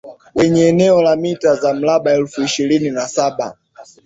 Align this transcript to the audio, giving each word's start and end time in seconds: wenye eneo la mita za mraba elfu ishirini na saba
wenye 0.35 0.67
eneo 0.67 1.01
la 1.01 1.15
mita 1.15 1.55
za 1.55 1.73
mraba 1.73 2.11
elfu 2.11 2.41
ishirini 2.41 2.89
na 2.89 3.07
saba 3.07 3.57